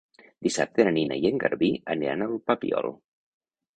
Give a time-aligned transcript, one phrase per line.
[0.45, 2.91] Dissabte na Nina i en Garbí aniran al Papiol.